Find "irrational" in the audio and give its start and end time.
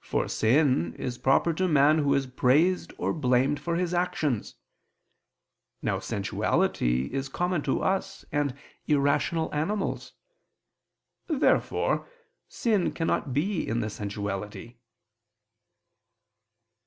8.86-9.54